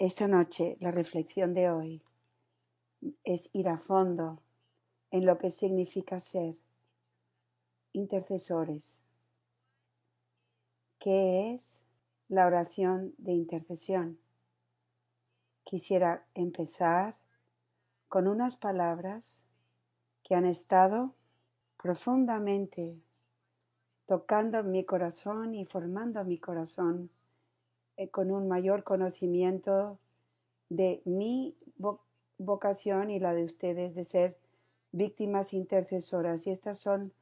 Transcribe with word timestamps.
Esta 0.00 0.26
noche, 0.26 0.76
la 0.80 0.90
reflexión 0.90 1.54
de 1.54 1.70
hoy 1.70 2.02
es 3.22 3.48
ir 3.52 3.68
a 3.68 3.78
fondo 3.78 4.42
en 5.12 5.24
lo 5.24 5.38
que 5.38 5.52
significa 5.52 6.18
ser 6.18 6.56
intercesores. 7.92 9.04
¿Qué 10.98 11.54
es 11.54 11.84
la 12.28 12.46
oración 12.46 13.14
de 13.18 13.34
intercesión? 13.34 14.18
Quisiera 15.62 16.26
empezar 16.34 17.16
con 18.08 18.26
unas 18.26 18.56
palabras 18.56 19.46
que 20.24 20.34
han 20.34 20.44
estado 20.44 21.14
profundamente 21.80 23.00
tocando 24.06 24.64
mi 24.64 24.84
corazón 24.84 25.54
y 25.54 25.64
formando 25.64 26.24
mi 26.24 26.38
corazón 26.38 27.10
con 28.10 28.30
un 28.30 28.48
mayor 28.48 28.84
conocimiento 28.84 29.98
de 30.68 31.02
mi 31.04 31.56
vocación 32.38 33.10
y 33.10 33.20
la 33.20 33.34
de 33.34 33.44
ustedes 33.44 33.94
de 33.94 34.04
ser 34.04 34.38
víctimas 34.92 35.52
intercesoras. 35.52 36.46
Y 36.46 36.50
estas 36.50 36.78
son 36.78 37.12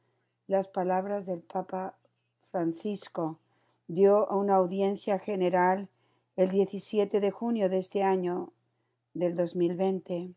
las 0.47 0.67
palabras 0.67 1.25
del 1.25 1.41
Papa 1.41 1.97
Francisco. 2.51 3.39
Dio 3.87 4.29
a 4.29 4.35
una 4.35 4.55
audiencia 4.55 5.19
general 5.19 5.89
el 6.35 6.49
17 6.49 7.19
de 7.19 7.31
junio 7.31 7.69
de 7.69 7.77
este 7.77 8.01
año 8.01 8.53
del 9.13 9.35
2020, 9.35 10.33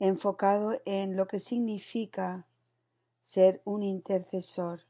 enfocado 0.00 0.80
en 0.84 1.16
lo 1.16 1.26
que 1.26 1.38
significa 1.38 2.46
ser 3.20 3.62
un 3.64 3.82
intercesor. 3.82 4.80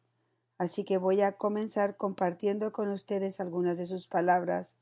Así 0.58 0.84
que 0.84 0.98
voy 0.98 1.20
a 1.20 1.32
comenzar 1.32 1.96
compartiendo 1.96 2.72
con 2.72 2.88
ustedes 2.88 3.40
algunas 3.40 3.78
de 3.78 3.86
sus 3.86 4.06
palabras 4.06 4.76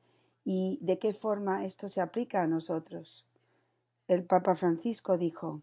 y 0.45 0.79
de 0.83 0.98
qué 0.98 1.12
forma 1.12 1.65
esto 1.65 1.89
se 1.89 2.01
aplica 2.01 2.43
a 2.43 2.47
nosotros. 2.47 3.27
El 4.09 4.25
Papa 4.25 4.55
Francisco 4.55 5.17
dijo, 5.17 5.62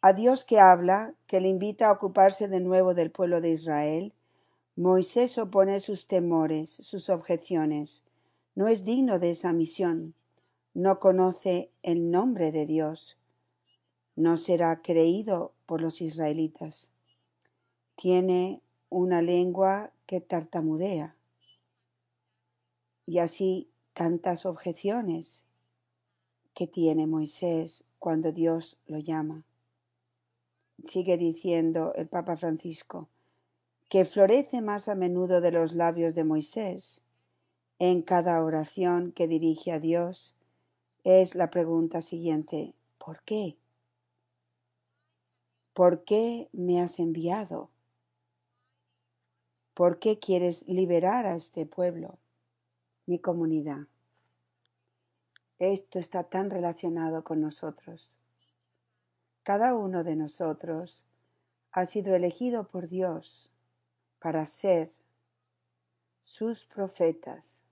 A 0.00 0.12
Dios 0.12 0.44
que 0.44 0.58
habla, 0.58 1.14
que 1.26 1.40
le 1.40 1.48
invita 1.48 1.88
a 1.88 1.92
ocuparse 1.92 2.48
de 2.48 2.60
nuevo 2.60 2.94
del 2.94 3.10
pueblo 3.10 3.40
de 3.40 3.50
Israel, 3.50 4.12
Moisés 4.76 5.38
opone 5.38 5.80
sus 5.80 6.06
temores, 6.06 6.70
sus 6.70 7.10
objeciones. 7.10 8.02
No 8.54 8.66
es 8.68 8.84
digno 8.84 9.18
de 9.18 9.32
esa 9.32 9.52
misión. 9.52 10.14
No 10.74 10.98
conoce 10.98 11.70
el 11.82 12.10
nombre 12.10 12.52
de 12.52 12.66
Dios 12.66 13.18
no 14.20 14.36
será 14.36 14.82
creído 14.82 15.54
por 15.64 15.80
los 15.80 16.02
israelitas. 16.02 16.90
Tiene 17.96 18.60
una 18.90 19.22
lengua 19.22 19.92
que 20.06 20.20
tartamudea. 20.20 21.16
Y 23.06 23.18
así 23.18 23.70
tantas 23.94 24.44
objeciones 24.44 25.44
que 26.54 26.66
tiene 26.66 27.06
Moisés 27.06 27.84
cuando 27.98 28.32
Dios 28.32 28.78
lo 28.86 28.98
llama. 28.98 29.44
Sigue 30.84 31.16
diciendo 31.16 31.92
el 31.94 32.08
Papa 32.08 32.36
Francisco, 32.36 33.08
que 33.88 34.04
florece 34.04 34.60
más 34.60 34.88
a 34.88 34.94
menudo 34.94 35.40
de 35.40 35.52
los 35.52 35.72
labios 35.74 36.14
de 36.14 36.24
Moisés 36.24 37.02
en 37.78 38.02
cada 38.02 38.44
oración 38.44 39.10
que 39.12 39.26
dirige 39.26 39.72
a 39.72 39.80
Dios 39.80 40.34
es 41.02 41.34
la 41.34 41.50
pregunta 41.50 42.02
siguiente, 42.02 42.74
¿por 42.98 43.22
qué? 43.22 43.56
¿Por 45.72 46.04
qué 46.04 46.50
me 46.52 46.80
has 46.80 46.98
enviado? 46.98 47.70
¿Por 49.80 49.98
qué 49.98 50.18
quieres 50.18 50.68
liberar 50.68 51.24
a 51.24 51.36
este 51.36 51.64
pueblo, 51.64 52.18
mi 53.06 53.18
comunidad? 53.18 53.86
Esto 55.58 55.98
está 55.98 56.24
tan 56.24 56.50
relacionado 56.50 57.24
con 57.24 57.40
nosotros. 57.40 58.18
Cada 59.42 59.74
uno 59.74 60.04
de 60.04 60.16
nosotros 60.16 61.06
ha 61.72 61.86
sido 61.86 62.14
elegido 62.14 62.68
por 62.68 62.88
Dios 62.88 63.50
para 64.18 64.44
ser 64.46 64.90
sus 66.24 66.66
profetas 66.66 67.62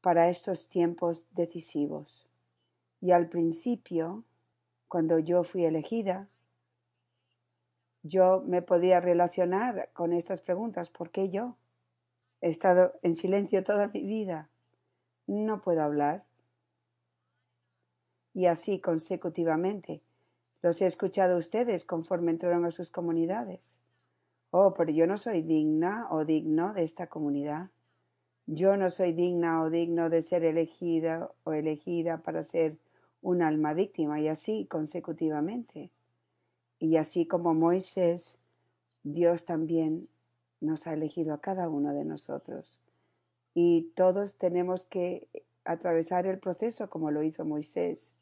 para 0.00 0.30
estos 0.30 0.66
tiempos 0.66 1.26
decisivos. 1.32 2.26
Y 3.02 3.10
al 3.10 3.28
principio, 3.28 4.24
cuando 4.88 5.18
yo 5.18 5.44
fui 5.44 5.66
elegida, 5.66 6.26
yo 8.02 8.42
me 8.46 8.62
podía 8.62 9.00
relacionar 9.00 9.90
con 9.92 10.12
estas 10.12 10.40
preguntas. 10.40 10.90
¿Por 10.90 11.10
qué 11.10 11.28
yo? 11.28 11.56
He 12.40 12.48
estado 12.48 12.94
en 13.02 13.14
silencio 13.14 13.62
toda 13.62 13.88
mi 13.88 14.02
vida. 14.02 14.48
No 15.26 15.60
puedo 15.60 15.82
hablar. 15.82 16.24
Y 18.32 18.46
así 18.46 18.80
consecutivamente. 18.80 20.02
Los 20.62 20.80
he 20.80 20.86
escuchado 20.86 21.38
ustedes 21.38 21.84
conforme 21.84 22.30
entraron 22.30 22.64
a 22.64 22.70
sus 22.70 22.90
comunidades. 22.90 23.78
Oh, 24.50 24.74
pero 24.74 24.90
yo 24.90 25.06
no 25.06 25.16
soy 25.16 25.42
digna 25.42 26.08
o 26.10 26.24
digno 26.24 26.72
de 26.72 26.84
esta 26.84 27.06
comunidad. 27.06 27.70
Yo 28.46 28.76
no 28.76 28.90
soy 28.90 29.12
digna 29.12 29.62
o 29.62 29.70
digno 29.70 30.10
de 30.10 30.22
ser 30.22 30.44
elegida 30.44 31.30
o 31.44 31.52
elegida 31.52 32.18
para 32.18 32.42
ser 32.42 32.76
un 33.22 33.42
alma 33.42 33.74
víctima 33.74 34.20
y 34.20 34.28
así 34.28 34.66
consecutivamente. 34.66 35.90
Y 36.80 36.96
así 36.96 37.26
como 37.26 37.54
Moisés, 37.54 38.38
Dios 39.04 39.44
también 39.44 40.08
nos 40.60 40.86
ha 40.86 40.94
elegido 40.94 41.34
a 41.34 41.40
cada 41.40 41.68
uno 41.68 41.92
de 41.92 42.04
nosotros. 42.04 42.80
Y 43.54 43.92
todos 43.94 44.36
tenemos 44.36 44.86
que 44.86 45.28
atravesar 45.64 46.26
el 46.26 46.38
proceso 46.38 46.88
como 46.90 47.10
lo 47.10 47.22
hizo 47.22 47.44
Moisés, 47.44 48.14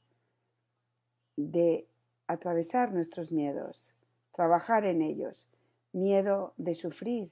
de 1.36 1.86
atravesar 2.26 2.92
nuestros 2.92 3.32
miedos, 3.32 3.94
trabajar 4.32 4.84
en 4.84 5.02
ellos, 5.02 5.46
miedo 5.92 6.52
de 6.56 6.74
sufrir, 6.74 7.30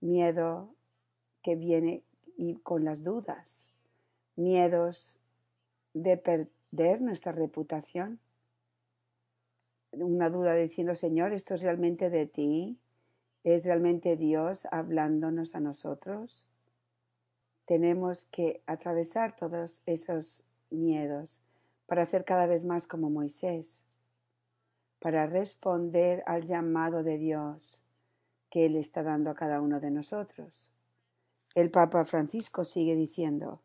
miedo 0.00 0.74
que 1.42 1.54
viene 1.54 2.02
y 2.36 2.56
con 2.56 2.84
las 2.84 3.04
dudas, 3.04 3.68
miedos 4.34 5.18
de 5.94 6.16
perder 6.16 7.00
nuestra 7.00 7.32
reputación, 7.32 8.18
una 9.92 10.30
duda 10.30 10.54
diciendo, 10.54 10.94
Señor, 10.94 11.32
¿esto 11.32 11.54
es 11.54 11.62
realmente 11.62 12.10
de 12.10 12.26
ti? 12.26 12.78
¿Es 13.44 13.64
realmente 13.64 14.16
Dios 14.16 14.66
hablándonos 14.70 15.54
a 15.54 15.60
nosotros? 15.60 16.48
Tenemos 17.64 18.26
que 18.26 18.62
atravesar 18.66 19.36
todos 19.36 19.82
esos 19.86 20.44
miedos 20.70 21.42
para 21.86 22.04
ser 22.04 22.24
cada 22.24 22.46
vez 22.46 22.64
más 22.64 22.86
como 22.86 23.10
Moisés, 23.10 23.86
para 25.00 25.26
responder 25.26 26.22
al 26.26 26.44
llamado 26.44 27.02
de 27.02 27.18
Dios 27.18 27.80
que 28.50 28.66
Él 28.66 28.76
está 28.76 29.02
dando 29.02 29.30
a 29.30 29.34
cada 29.34 29.60
uno 29.60 29.80
de 29.80 29.90
nosotros. 29.90 30.70
El 31.54 31.70
Papa 31.70 32.04
Francisco 32.04 32.64
sigue 32.64 32.94
diciendo, 32.94 33.60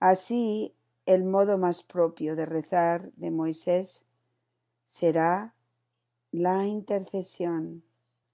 así 0.00 0.74
el 1.06 1.24
modo 1.24 1.58
más 1.58 1.82
propio 1.82 2.36
de 2.36 2.46
rezar 2.46 3.12
de 3.12 3.30
Moisés 3.30 4.04
será 4.92 5.54
la 6.32 6.66
intercesión. 6.66 7.82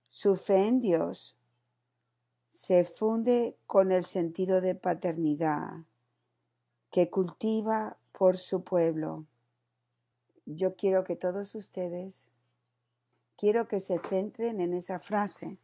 Su 0.03 0.35
fe 0.35 0.67
en 0.67 0.81
Dios 0.81 1.37
se 2.49 2.85
funde 2.85 3.57
con 3.69 3.93
el 3.93 4.03
sentido 4.03 4.61
de 4.61 4.75
paternidad 4.75 5.85
que 6.91 7.11
cultiva 7.11 7.97
por 8.11 8.37
su 8.39 8.65
pueblo. 8.65 9.25
Yo 10.47 10.75
quiero 10.75 11.05
que 11.05 11.15
todos 11.15 11.55
ustedes, 11.55 12.27
quiero 13.37 13.69
que 13.69 13.79
se 13.79 14.01
centren 14.01 14.61
en 14.61 14.75
esa 14.75 14.99
frase. 14.99 15.59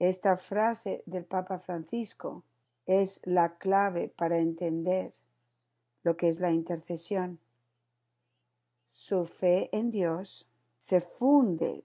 Esta 0.00 0.36
frase 0.38 1.04
del 1.06 1.24
Papa 1.24 1.60
Francisco 1.60 2.42
es 2.84 3.20
la 3.22 3.58
clave 3.58 4.08
para 4.08 4.38
entender 4.38 5.12
lo 6.02 6.16
que 6.16 6.30
es 6.30 6.40
la 6.40 6.50
intercesión. 6.50 7.38
Su 8.92 9.24
fe 9.24 9.70
en 9.72 9.90
Dios 9.90 10.46
se 10.76 11.00
funde 11.00 11.82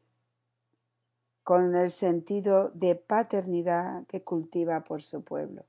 con 1.42 1.74
el 1.74 1.90
sentido 1.90 2.70
de 2.74 2.96
paternidad 2.96 4.06
que 4.08 4.26
cultiva 4.26 4.84
por 4.84 5.02
su 5.02 5.24
pueblo. 5.24 5.64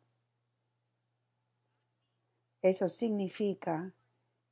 Eso 2.60 2.88
significa 2.88 3.94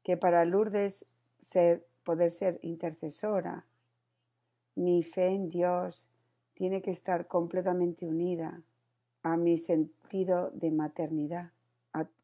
que 0.05 0.17
para 0.17 0.45
Lourdes 0.45 1.07
poder 2.05 2.31
ser 2.31 2.61
intercesora, 2.63 3.67
mi 4.77 5.03
fe 5.03 5.27
en 5.27 5.49
Dios 5.49 6.07
tiene 6.55 6.83
que 6.83 6.93
estar 6.93 7.27
completamente 7.27 8.07
unida 8.07 8.63
a 9.25 9.37
mi 9.37 9.59
sentido 9.59 10.53
de 10.53 10.71
maternidad 10.71 11.51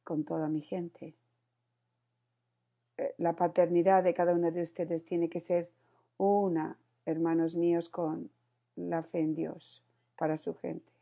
con 0.05 0.25
toda 0.25 0.49
mi 0.49 0.61
gente. 0.61 1.17
Eh, 2.99 3.15
la 3.19 3.35
paternidad 3.35 4.03
de 4.03 4.15
cada 4.15 4.35
uno 4.35 4.51
de 4.51 4.63
ustedes 4.63 5.05
tiene 5.05 5.29
que 5.29 5.41
ser 5.41 5.71
una, 6.19 6.79
hermanos 7.05 7.55
míos, 7.55 7.89
con 7.89 8.31
la 8.77 9.03
fe 9.03 9.21
en 9.21 9.35
Dios 9.35 9.83
para 10.17 10.37
su 10.37 10.55
gente. 10.55 10.93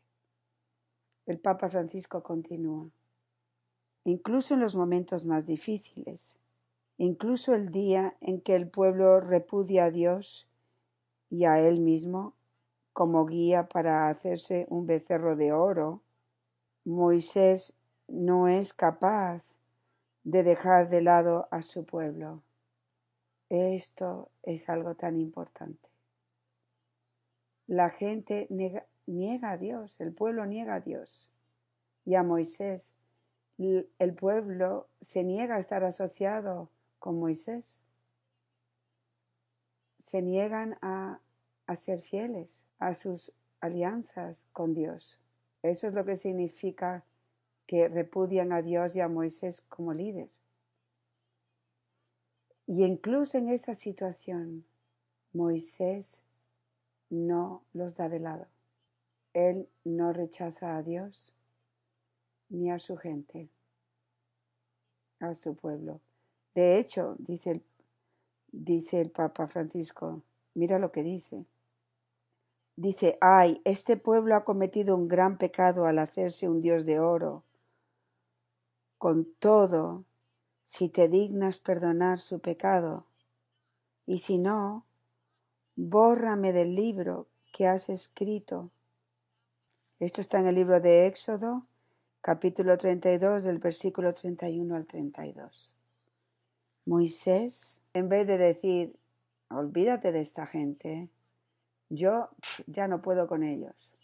El 1.25 1.39
Papa 1.39 1.69
Francisco 1.69 2.23
continúa. 2.23 2.89
incluso 4.03 4.55
en 4.55 4.61
los 4.61 4.75
momentos 4.75 5.25
más 5.25 5.45
difíciles, 5.45 6.39
incluso 6.97 7.53
el 7.53 7.69
día 7.69 8.17
en 8.19 8.41
que 8.41 8.55
el 8.55 8.67
pueblo 8.67 9.19
repudia 9.19 9.85
a 9.85 9.91
Dios 9.91 10.47
y 11.29 11.45
a 11.45 11.59
él 11.59 11.79
mismo 11.79 12.33
como 12.93 13.25
guía 13.25 13.69
para 13.69 14.09
hacerse 14.09 14.65
un 14.69 14.87
becerro 14.87 15.35
de 15.35 15.53
oro, 15.53 16.01
Moisés 16.83 17.73
no 18.07 18.47
es 18.47 18.73
capaz 18.73 19.53
de 20.23 20.43
dejar 20.43 20.89
de 20.89 21.01
lado 21.01 21.47
a 21.51 21.61
su 21.61 21.85
pueblo. 21.85 22.43
Esto 23.49 24.31
es 24.43 24.69
algo 24.69 24.95
tan 24.95 25.19
importante. 25.19 25.89
La 27.67 27.89
gente 27.89 28.47
niega, 29.05 29.51
a 29.51 29.57
Dios, 29.57 29.99
el 29.99 30.13
pueblo 30.13 30.45
niega 30.45 30.75
a 30.75 30.79
Dios 30.79 31.29
y 32.05 32.15
a 32.15 32.23
Moisés. 32.23 32.93
El 33.57 34.13
pueblo 34.15 34.87
se 35.01 35.23
niega 35.23 35.55
a 35.55 35.59
estar 35.59 35.83
asociado 35.83 36.69
con 36.99 37.19
Moisés. 37.19 37.81
Se 39.99 40.21
niegan 40.21 40.77
a, 40.81 41.19
a 41.67 41.75
ser 41.75 41.99
fieles 41.99 42.65
a 42.79 42.93
sus 42.93 43.31
alianzas 43.59 44.47
con 44.51 44.73
Dios. 44.73 45.19
Eso 45.61 45.87
es 45.87 45.93
lo 45.93 46.03
que 46.03 46.15
significa 46.15 47.05
que 47.71 47.87
repudian 47.87 48.51
a 48.51 48.61
Dios 48.61 48.97
y 48.97 48.99
a 48.99 49.07
Moisés 49.07 49.61
como 49.61 49.93
líder. 49.93 50.27
Y 52.67 52.83
incluso 52.83 53.37
en 53.37 53.47
esa 53.47 53.75
situación, 53.75 54.65
Moisés 55.31 56.21
no 57.09 57.63
los 57.71 57.95
da 57.95 58.09
de 58.09 58.19
lado. 58.19 58.47
Él 59.31 59.69
no 59.85 60.11
rechaza 60.11 60.75
a 60.75 60.83
Dios 60.83 61.33
ni 62.49 62.69
a 62.69 62.77
su 62.77 62.97
gente, 62.97 63.47
a 65.21 65.33
su 65.33 65.55
pueblo. 65.55 66.01
De 66.53 66.77
hecho, 66.77 67.15
dice 67.19 67.51
el, 67.51 67.63
dice 68.51 68.99
el 68.99 69.11
Papa 69.11 69.47
Francisco, 69.47 70.23
mira 70.55 70.77
lo 70.77 70.91
que 70.91 71.03
dice. 71.03 71.45
Dice, 72.75 73.17
ay, 73.21 73.61
este 73.63 73.95
pueblo 73.95 74.35
ha 74.35 74.43
cometido 74.43 74.93
un 74.97 75.07
gran 75.07 75.37
pecado 75.37 75.85
al 75.85 75.99
hacerse 75.99 76.49
un 76.49 76.59
Dios 76.59 76.85
de 76.85 76.99
oro. 76.99 77.45
Con 79.01 79.25
todo, 79.39 80.05
si 80.63 80.87
te 80.87 81.09
dignas 81.09 81.59
perdonar 81.59 82.19
su 82.19 82.39
pecado, 82.39 83.07
y 84.05 84.19
si 84.19 84.37
no, 84.37 84.85
bórrame 85.75 86.53
del 86.53 86.75
libro 86.75 87.27
que 87.51 87.65
has 87.65 87.89
escrito. 87.89 88.69
Esto 89.99 90.21
está 90.21 90.37
en 90.37 90.45
el 90.45 90.53
libro 90.53 90.79
de 90.79 91.07
Éxodo, 91.07 91.65
capítulo 92.21 92.77
32, 92.77 93.43
del 93.43 93.57
versículo 93.57 94.13
31 94.13 94.75
al 94.75 94.85
32. 94.85 95.73
Moisés, 96.85 97.81
en 97.95 98.07
vez 98.07 98.27
de 98.27 98.37
decir, 98.37 98.95
olvídate 99.49 100.11
de 100.11 100.21
esta 100.21 100.45
gente, 100.45 101.09
yo 101.89 102.29
ya 102.67 102.87
no 102.87 103.01
puedo 103.01 103.25
con 103.25 103.41
ellos. 103.41 103.95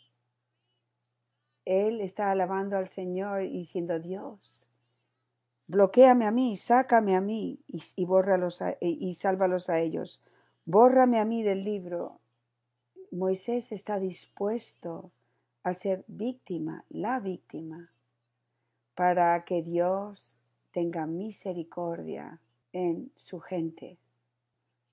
Él 1.66 2.02
está 2.02 2.32
alabando 2.32 2.78
al 2.78 2.88
Señor 2.88 3.44
y 3.44 3.60
diciendo, 3.60 4.00
Dios, 4.00 4.67
bloqueame 5.68 6.26
a 6.26 6.32
mí, 6.32 6.58
sácame 6.58 7.16
a 7.16 7.22
mí 7.22 7.60
y, 7.68 7.82
y 7.96 8.06
bórralos 8.06 8.62
y 8.82 9.14
sálvalos 9.16 9.70
a 9.70 9.80
ellos. 9.80 10.22
Bórrame 10.66 11.20
a 11.20 11.26
mí 11.26 11.44
del 11.44 11.64
libro. 11.64 12.20
Moisés 13.12 13.72
está 13.72 14.00
dispuesto 14.00 15.12
a 15.64 15.74
ser 15.74 16.04
víctima, 16.08 16.86
la 16.90 17.20
víctima, 17.20 17.94
para 18.96 19.44
que 19.46 19.62
Dios 19.62 20.38
tenga 20.72 21.06
misericordia 21.06 22.42
en 22.74 23.12
su 23.16 23.40
gente. 23.40 23.98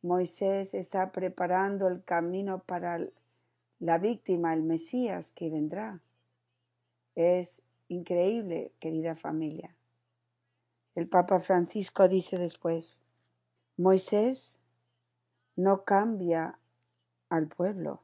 Moisés 0.03 0.75
está 0.75 1.13
preparando 1.13 1.89
el 1.89 2.05
camino 2.05 2.59
para 2.61 3.01
la 3.79 3.99
víctima, 3.99 4.53
el 4.53 4.63
Mesías 4.63 5.33
que 5.33 5.51
vendrá. 5.51 6.01
Es 7.15 7.63
increíble, 7.89 8.73
querida 8.81 9.17
familia. 9.17 9.75
El 10.95 11.09
Papa 11.09 11.41
Francisco 11.41 12.09
dice 12.09 12.37
después, 12.37 13.01
Moisés 13.77 14.61
no 15.57 15.85
cambia 15.85 16.59
al 17.29 17.49
pueblo, 17.49 18.03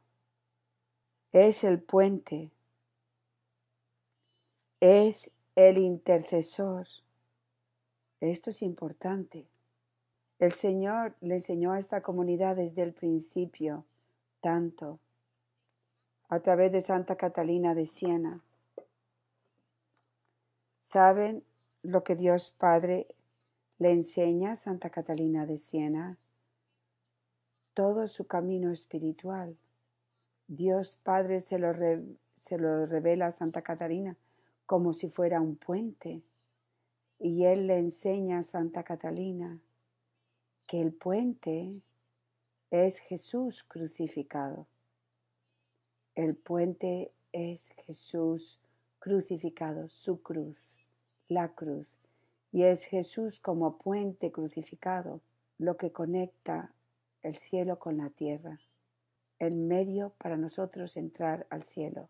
es 1.33 1.63
el 1.63 1.81
puente, 1.81 2.51
es 4.81 5.31
el 5.55 5.79
intercesor. 5.79 6.89
Esto 8.21 8.51
es 8.51 8.63
importante. 8.63 9.47
El 10.39 10.53
Señor 10.53 11.15
le 11.21 11.35
enseñó 11.37 11.73
a 11.73 11.79
esta 11.79 12.03
comunidad 12.03 12.57
desde 12.57 12.83
el 12.83 12.93
principio 12.93 13.85
tanto 14.41 14.99
a 16.29 16.41
través 16.41 16.73
de 16.73 16.81
Santa 16.81 17.17
Catalina 17.17 17.75
de 17.75 17.87
Siena. 17.87 18.41
¿Saben 20.81 21.45
lo 21.83 22.05
que 22.05 22.17
Dios 22.17 22.51
Padre 22.51 23.07
le 23.79 23.93
enseña 23.93 24.53
a 24.53 24.57
Santa 24.57 24.91
Catalina 24.91 25.47
de 25.47 25.59
Siena? 25.59 26.19
Todo 27.75 28.09
su 28.09 28.27
camino 28.27 28.71
espiritual. 28.71 29.57
Dios 30.47 30.97
Padre 31.03 31.41
se 31.41 31.59
lo, 31.59 31.73
se 32.35 32.59
lo 32.59 32.87
revela 32.87 33.27
a 33.27 33.33
Santa 33.33 33.63
Catalina 33.63 34.17
como 34.67 34.93
si 34.95 35.09
fuera 35.09 35.41
un 35.41 35.57
puente. 35.57 36.23
Y 37.19 37.45
Él 37.45 37.67
le 37.67 37.79
enseña 37.79 38.39
a 38.39 38.43
Santa 38.43 38.83
Catalina 38.83 39.61
que 40.67 40.81
el 40.81 40.93
puente 40.93 41.81
es 42.71 42.99
Jesús 43.01 43.65
crucificado. 43.65 44.69
El 46.15 46.37
puente 46.37 47.13
es 47.33 47.71
Jesús 47.87 48.61
crucificado, 48.99 49.89
su 49.89 50.23
cruz, 50.23 50.77
la 51.31 51.55
cruz. 51.55 51.97
Y 52.53 52.65
es 52.65 52.85
Jesús 52.85 53.39
como 53.39 53.79
puente 53.79 54.33
crucificado 54.33 55.21
lo 55.59 55.77
que 55.77 55.93
conecta 55.93 56.73
el 57.23 57.37
cielo 57.37 57.79
con 57.79 57.99
la 57.99 58.11
tierra, 58.11 58.59
el 59.39 59.57
medio 59.57 60.13
para 60.19 60.37
nosotros 60.37 60.97
entrar 60.97 61.47
al 61.49 61.63
cielo. 61.63 62.09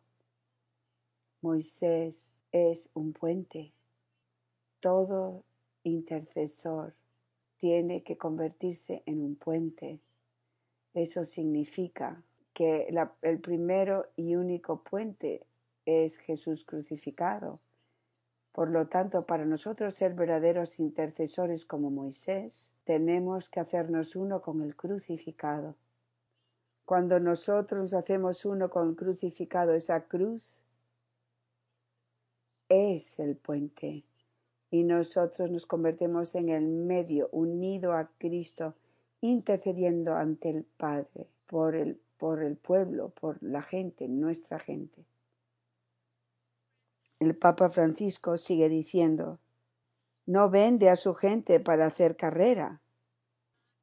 Moisés 1.42 2.32
es 2.52 2.88
un 2.94 3.12
puente, 3.12 3.72
todo 4.80 5.44
intercesor 5.82 6.94
tiene 7.58 8.02
que 8.02 8.16
convertirse 8.16 9.02
en 9.04 9.22
un 9.22 9.36
puente. 9.36 10.00
Eso 10.94 11.26
significa 11.26 12.22
que 12.54 12.88
el 13.20 13.40
primero 13.40 14.06
y 14.16 14.34
único 14.36 14.82
puente 14.82 15.44
es 15.84 16.16
Jesús 16.16 16.64
crucificado. 16.64 17.60
Por 18.52 18.70
lo 18.70 18.88
tanto, 18.88 19.26
para 19.26 19.44
nosotros 19.44 19.94
ser 19.94 20.14
verdaderos 20.14 20.80
intercesores 20.80 21.64
como 21.64 21.90
Moisés, 21.90 22.72
tenemos 22.84 23.48
que 23.48 23.60
hacernos 23.60 24.16
uno 24.16 24.42
con 24.42 24.62
el 24.62 24.74
crucificado. 24.74 25.76
Cuando 26.84 27.20
nosotros 27.20 27.80
nos 27.80 27.94
hacemos 27.94 28.44
uno 28.44 28.68
con 28.68 28.88
el 28.88 28.96
crucificado, 28.96 29.74
esa 29.74 30.06
cruz 30.08 30.60
es 32.68 33.18
el 33.20 33.36
puente 33.36 34.04
y 34.70 34.84
nosotros 34.84 35.50
nos 35.50 35.66
convertimos 35.66 36.34
en 36.34 36.48
el 36.48 36.66
medio 36.66 37.28
unido 37.32 37.92
a 37.92 38.10
Cristo, 38.18 38.74
intercediendo 39.20 40.14
ante 40.14 40.50
el 40.50 40.64
Padre 40.64 41.28
por 41.46 41.74
el, 41.74 42.00
por 42.16 42.42
el 42.42 42.56
pueblo, 42.56 43.10
por 43.10 43.42
la 43.42 43.62
gente, 43.62 44.08
nuestra 44.08 44.58
gente. 44.58 45.04
El 47.20 47.36
Papa 47.36 47.70
Francisco 47.70 48.36
sigue 48.38 48.68
diciendo, 48.68 49.38
no 50.26 50.50
vende 50.50 50.90
a 50.90 50.96
su 50.96 51.14
gente 51.14 51.60
para 51.60 51.86
hacer 51.86 52.16
carrera, 52.16 52.82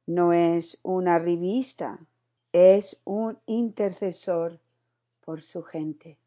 no 0.06 0.34
es 0.34 0.78
una 0.82 1.18
revista, 1.18 2.06
es 2.52 3.00
un 3.04 3.38
intercesor 3.46 4.60
por 5.22 5.40
su 5.40 5.62
gente. 5.62 6.18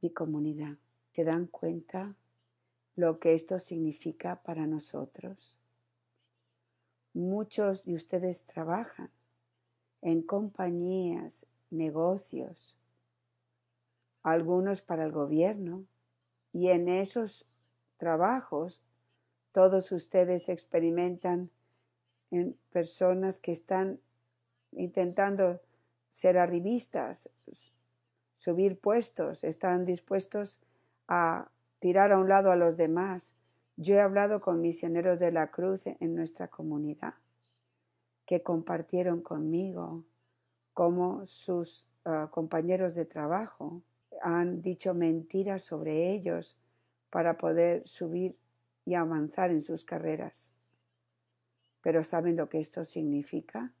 Mi 0.00 0.10
comunidad, 0.10 0.78
¿se 1.12 1.24
dan 1.24 1.46
cuenta 1.46 2.16
lo 2.96 3.20
que 3.20 3.34
esto 3.34 3.58
significa 3.58 4.42
para 4.42 4.66
nosotros. 4.66 5.56
Muchos 7.12 7.84
de 7.84 7.94
ustedes 7.94 8.46
trabajan 8.46 9.10
en 10.00 10.22
compañías, 10.22 11.46
negocios, 11.70 12.75
algunos 14.26 14.82
para 14.82 15.04
el 15.04 15.12
gobierno, 15.12 15.86
y 16.52 16.70
en 16.70 16.88
esos 16.88 17.46
trabajos 17.96 18.82
todos 19.52 19.92
ustedes 19.92 20.48
experimentan 20.48 21.48
en 22.32 22.58
personas 22.72 23.38
que 23.38 23.52
están 23.52 24.00
intentando 24.72 25.60
ser 26.10 26.38
arribistas, 26.38 27.30
subir 28.34 28.80
puestos, 28.80 29.44
están 29.44 29.84
dispuestos 29.84 30.60
a 31.06 31.48
tirar 31.78 32.10
a 32.10 32.18
un 32.18 32.28
lado 32.28 32.50
a 32.50 32.56
los 32.56 32.76
demás. 32.76 33.32
Yo 33.76 33.94
he 33.94 34.00
hablado 34.00 34.40
con 34.40 34.60
misioneros 34.60 35.20
de 35.20 35.30
la 35.30 35.52
cruz 35.52 35.86
en 35.86 36.16
nuestra 36.16 36.48
comunidad 36.48 37.14
que 38.24 38.42
compartieron 38.42 39.22
conmigo 39.22 40.04
cómo 40.74 41.24
sus 41.26 41.86
uh, 42.04 42.28
compañeros 42.30 42.96
de 42.96 43.04
trabajo 43.04 43.82
han 44.22 44.62
dicho 44.62 44.94
mentiras 44.94 45.62
sobre 45.62 46.12
ellos 46.12 46.56
para 47.10 47.36
poder 47.36 47.86
subir 47.86 48.36
y 48.84 48.94
avanzar 48.94 49.50
en 49.50 49.62
sus 49.62 49.84
carreras. 49.84 50.52
Pero 51.82 52.04
¿saben 52.04 52.36
lo 52.36 52.48
que 52.48 52.60
esto 52.60 52.84
significa? 52.84 53.72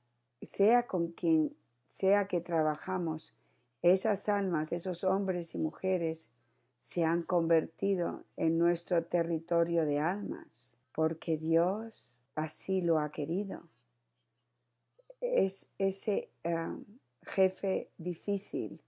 Sea 0.42 0.86
con 0.86 1.12
quien 1.12 1.56
sea 1.88 2.28
que 2.28 2.40
trabajamos, 2.40 3.34
esas 3.82 4.28
almas, 4.28 4.72
esos 4.72 5.04
hombres 5.04 5.54
y 5.54 5.58
mujeres, 5.58 6.30
se 6.78 7.04
han 7.04 7.22
convertido 7.22 8.24
en 8.36 8.58
nuestro 8.58 9.04
territorio 9.04 9.86
de 9.86 9.98
almas, 9.98 10.76
porque 10.92 11.36
Dios 11.36 12.20
así 12.34 12.80
lo 12.82 12.98
ha 12.98 13.10
querido. 13.10 13.62
Es 15.20 15.70
ese 15.78 16.30
uh, 16.44 16.84
jefe 17.22 17.90
difícil, 17.96 18.80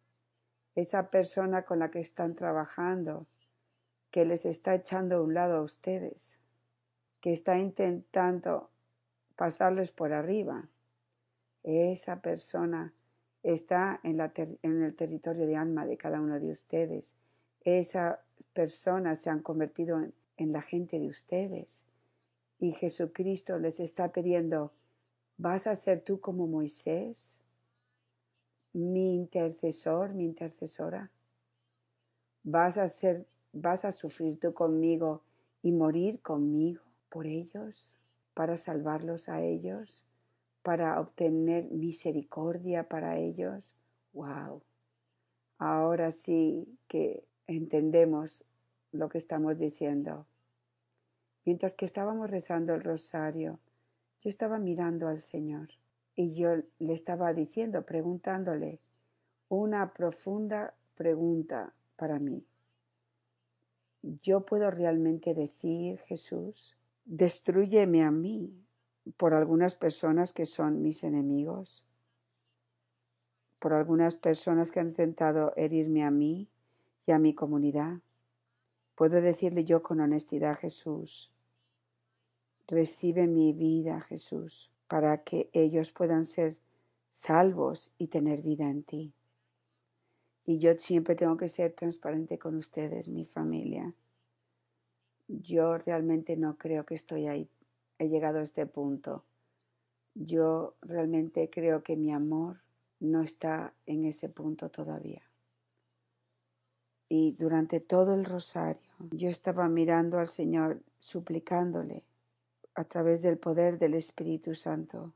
esa 0.80 1.10
persona 1.10 1.62
con 1.62 1.80
la 1.80 1.90
que 1.90 1.98
están 1.98 2.36
trabajando, 2.36 3.26
que 4.12 4.24
les 4.24 4.46
está 4.46 4.76
echando 4.76 5.16
a 5.16 5.22
un 5.22 5.34
lado 5.34 5.56
a 5.56 5.62
ustedes, 5.62 6.38
que 7.20 7.32
está 7.32 7.58
intentando 7.58 8.70
pasarles 9.34 9.90
por 9.90 10.12
arriba. 10.12 10.68
Esa 11.64 12.22
persona 12.22 12.94
está 13.42 13.98
en, 14.04 14.18
la 14.18 14.32
en 14.36 14.82
el 14.84 14.94
territorio 14.94 15.46
de 15.48 15.56
alma 15.56 15.84
de 15.84 15.96
cada 15.96 16.20
uno 16.20 16.38
de 16.38 16.52
ustedes. 16.52 17.16
Esa 17.64 18.22
persona 18.52 19.16
se 19.16 19.30
han 19.30 19.42
convertido 19.42 19.98
en, 19.98 20.14
en 20.36 20.52
la 20.52 20.62
gente 20.62 21.00
de 21.00 21.08
ustedes. 21.08 21.82
Y 22.60 22.70
Jesucristo 22.70 23.58
les 23.58 23.80
está 23.80 24.12
pidiendo, 24.12 24.72
¿vas 25.38 25.66
a 25.66 25.74
ser 25.74 26.02
tú 26.02 26.20
como 26.20 26.46
Moisés? 26.46 27.40
Mi 28.72 29.14
intercesor, 29.14 30.14
mi 30.14 30.24
intercesora. 30.24 31.10
Vas 32.42 32.78
a 32.78 32.88
ser, 32.88 33.26
vas 33.52 33.84
a 33.84 33.92
sufrir 33.92 34.38
tú 34.38 34.54
conmigo 34.54 35.22
y 35.62 35.72
morir 35.72 36.20
conmigo 36.20 36.82
por 37.08 37.26
ellos, 37.26 37.94
para 38.34 38.56
salvarlos 38.56 39.28
a 39.28 39.42
ellos, 39.42 40.04
para 40.62 41.00
obtener 41.00 41.64
misericordia 41.70 42.88
para 42.88 43.18
ellos. 43.18 43.74
Wow. 44.12 44.62
Ahora 45.58 46.12
sí 46.12 46.78
que 46.86 47.24
entendemos 47.46 48.44
lo 48.92 49.08
que 49.08 49.18
estamos 49.18 49.58
diciendo. 49.58 50.26
Mientras 51.44 51.74
que 51.74 51.84
estábamos 51.84 52.30
rezando 52.30 52.74
el 52.74 52.82
rosario, 52.82 53.58
yo 54.20 54.28
estaba 54.28 54.58
mirando 54.58 55.08
al 55.08 55.20
Señor 55.20 55.68
y 56.18 56.34
yo 56.34 56.56
le 56.80 56.94
estaba 56.94 57.32
diciendo, 57.32 57.86
preguntándole 57.86 58.80
una 59.48 59.94
profunda 59.94 60.74
pregunta 60.96 61.72
para 61.94 62.18
mí. 62.18 62.44
¿Yo 64.02 64.44
puedo 64.44 64.68
realmente 64.72 65.32
decir, 65.32 66.00
Jesús, 66.00 66.76
destruyeme 67.04 68.02
a 68.02 68.10
mí 68.10 68.52
por 69.16 69.32
algunas 69.32 69.76
personas 69.76 70.32
que 70.32 70.44
son 70.44 70.82
mis 70.82 71.04
enemigos? 71.04 71.86
¿Por 73.60 73.72
algunas 73.72 74.16
personas 74.16 74.72
que 74.72 74.80
han 74.80 74.88
intentado 74.88 75.52
herirme 75.54 76.02
a 76.02 76.10
mí 76.10 76.48
y 77.06 77.12
a 77.12 77.20
mi 77.20 77.32
comunidad? 77.32 78.00
¿Puedo 78.96 79.20
decirle 79.20 79.64
yo 79.64 79.84
con 79.84 80.00
honestidad, 80.00 80.58
Jesús, 80.58 81.32
recibe 82.66 83.28
mi 83.28 83.52
vida, 83.52 84.00
Jesús? 84.00 84.72
Para 84.88 85.22
que 85.22 85.50
ellos 85.52 85.92
puedan 85.92 86.24
ser 86.24 86.56
salvos 87.12 87.92
y 87.98 88.08
tener 88.08 88.42
vida 88.42 88.68
en 88.68 88.82
ti. 88.82 89.12
Y 90.46 90.58
yo 90.58 90.72
siempre 90.78 91.14
tengo 91.14 91.36
que 91.36 91.48
ser 91.48 91.72
transparente 91.74 92.38
con 92.38 92.56
ustedes, 92.56 93.10
mi 93.10 93.26
familia. 93.26 93.94
Yo 95.28 95.76
realmente 95.76 96.38
no 96.38 96.56
creo 96.56 96.86
que 96.86 96.94
estoy 96.94 97.26
ahí, 97.26 97.50
he 97.98 98.08
llegado 98.08 98.38
a 98.38 98.42
este 98.42 98.64
punto. 98.64 99.24
Yo 100.14 100.74
realmente 100.80 101.50
creo 101.50 101.82
que 101.82 101.96
mi 101.96 102.12
amor 102.12 102.62
no 102.98 103.22
está 103.22 103.74
en 103.84 104.04
ese 104.04 104.30
punto 104.30 104.70
todavía. 104.70 105.22
Y 107.10 107.32
durante 107.32 107.80
todo 107.80 108.14
el 108.14 108.24
rosario 108.24 108.90
yo 109.10 109.28
estaba 109.28 109.68
mirando 109.68 110.18
al 110.18 110.28
Señor, 110.28 110.82
suplicándole 110.98 112.04
a 112.78 112.84
través 112.84 113.22
del 113.22 113.38
poder 113.38 113.80
del 113.80 113.94
Espíritu 113.94 114.54
Santo 114.54 115.12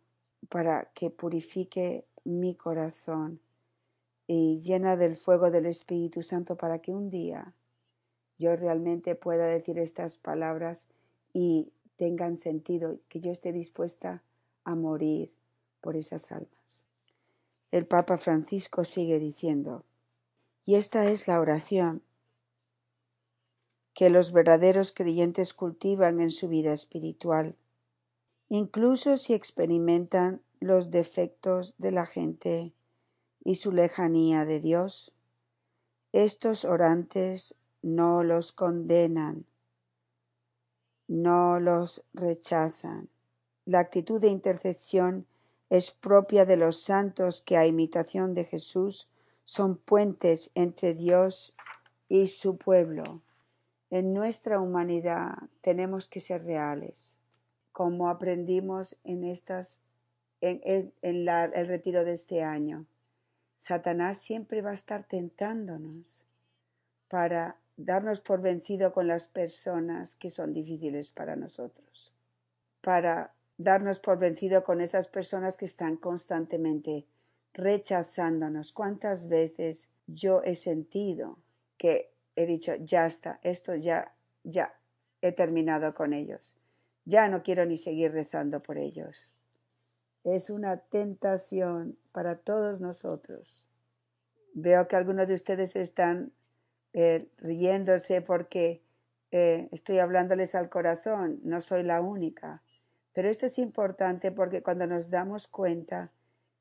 para 0.48 0.90
que 0.94 1.10
purifique 1.10 2.04
mi 2.24 2.56
corazón 2.56 3.38
y 4.26 4.58
llena 4.58 4.96
del 4.96 5.16
fuego 5.16 5.52
del 5.52 5.66
Espíritu 5.66 6.22
Santo 6.24 6.56
para 6.56 6.80
que 6.80 6.92
un 6.92 7.08
día 7.08 7.54
yo 8.36 8.56
realmente 8.56 9.14
pueda 9.14 9.46
decir 9.46 9.78
estas 9.78 10.16
palabras 10.16 10.88
y 11.32 11.70
tengan 11.94 12.36
sentido, 12.36 12.98
que 13.08 13.20
yo 13.20 13.30
esté 13.30 13.52
dispuesta 13.52 14.24
a 14.64 14.74
morir 14.74 15.32
por 15.80 15.94
esas 15.94 16.32
almas. 16.32 16.82
El 17.70 17.86
Papa 17.86 18.18
Francisco 18.18 18.82
sigue 18.82 19.20
diciendo, 19.20 19.84
y 20.64 20.74
esta 20.74 21.08
es 21.08 21.28
la 21.28 21.38
oración 21.38 22.02
que 23.94 24.10
los 24.10 24.32
verdaderos 24.32 24.92
creyentes 24.92 25.54
cultivan 25.54 26.20
en 26.20 26.30
su 26.30 26.48
vida 26.48 26.72
espiritual, 26.72 27.56
incluso 28.48 29.16
si 29.16 29.34
experimentan 29.34 30.42
los 30.60 30.90
defectos 30.90 31.74
de 31.78 31.92
la 31.92 32.06
gente 32.06 32.72
y 33.44 33.56
su 33.56 33.72
lejanía 33.72 34.44
de 34.44 34.60
Dios. 34.60 35.12
Estos 36.12 36.64
orantes 36.64 37.54
no 37.82 38.22
los 38.22 38.52
condenan, 38.52 39.44
no 41.08 41.58
los 41.60 42.04
rechazan. 42.14 43.08
La 43.64 43.80
actitud 43.80 44.20
de 44.20 44.28
intercesión 44.28 45.26
es 45.70 45.90
propia 45.90 46.44
de 46.44 46.56
los 46.56 46.82
santos 46.82 47.40
que 47.40 47.56
a 47.56 47.66
imitación 47.66 48.34
de 48.34 48.44
Jesús 48.44 49.08
son 49.44 49.76
puentes 49.76 50.50
entre 50.54 50.94
Dios 50.94 51.54
y 52.08 52.28
su 52.28 52.56
pueblo. 52.56 53.22
En 53.92 54.14
nuestra 54.14 54.58
humanidad 54.58 55.34
tenemos 55.60 56.08
que 56.08 56.20
ser 56.20 56.44
reales, 56.44 57.18
como 57.72 58.08
aprendimos 58.08 58.96
en 59.04 59.22
estas 59.22 59.82
en, 60.40 60.94
el 61.02 61.66
retiro 61.68 62.02
de 62.02 62.12
este 62.12 62.42
año. 62.42 62.86
Satanás 63.58 64.16
siempre 64.16 64.62
va 64.62 64.70
a 64.70 64.80
estar 64.80 65.04
tentándonos 65.04 66.24
para 67.08 67.58
darnos 67.76 68.20
por 68.20 68.40
vencido 68.40 68.94
con 68.94 69.08
las 69.08 69.26
personas 69.26 70.16
que 70.16 70.30
son 70.30 70.54
difíciles 70.54 71.12
para 71.12 71.36
nosotros, 71.36 72.14
para 72.80 73.34
darnos 73.58 73.98
por 73.98 74.18
vencido 74.18 74.64
con 74.64 74.80
esas 74.80 75.06
personas 75.06 75.58
que 75.58 75.66
están 75.66 75.98
constantemente 75.98 77.04
rechazándonos. 77.52 78.72
¿Cuántas 78.72 79.28
veces 79.28 79.90
yo 80.06 80.42
he 80.44 80.56
sentido 80.56 81.36
que 81.76 82.11
he 82.36 82.46
dicho, 82.46 82.74
ya 82.76 83.06
está, 83.06 83.38
esto 83.42 83.74
ya, 83.74 84.14
ya, 84.44 84.74
he 85.20 85.32
terminado 85.32 85.94
con 85.94 86.12
ellos. 86.12 86.56
Ya 87.04 87.28
no 87.28 87.42
quiero 87.42 87.66
ni 87.66 87.76
seguir 87.76 88.12
rezando 88.12 88.62
por 88.62 88.78
ellos. 88.78 89.32
Es 90.24 90.50
una 90.50 90.76
tentación 90.76 91.98
para 92.12 92.38
todos 92.38 92.80
nosotros. 92.80 93.68
Veo 94.54 94.86
que 94.86 94.96
algunos 94.96 95.26
de 95.26 95.34
ustedes 95.34 95.74
están 95.76 96.32
eh, 96.92 97.28
riéndose 97.38 98.20
porque 98.20 98.82
eh, 99.30 99.68
estoy 99.72 99.98
hablándoles 99.98 100.54
al 100.54 100.68
corazón, 100.68 101.40
no 101.42 101.60
soy 101.60 101.82
la 101.82 102.00
única. 102.00 102.62
Pero 103.14 103.28
esto 103.28 103.46
es 103.46 103.58
importante 103.58 104.30
porque 104.30 104.62
cuando 104.62 104.86
nos 104.86 105.10
damos 105.10 105.48
cuenta 105.48 106.12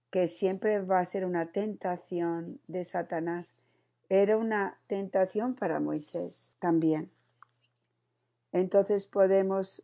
que 0.09 0.27
siempre 0.27 0.81
va 0.81 0.99
a 0.99 1.05
ser 1.05 1.25
una 1.25 1.51
tentación 1.51 2.59
de 2.67 2.83
Satanás, 2.83 3.55
era 4.13 4.35
una 4.35 4.77
tentación 4.87 5.55
para 5.55 5.79
Moisés 5.79 6.51
también. 6.59 7.09
Entonces 8.51 9.07
podemos 9.07 9.83